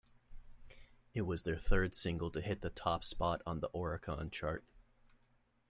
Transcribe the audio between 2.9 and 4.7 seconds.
spot on the Oricon chart.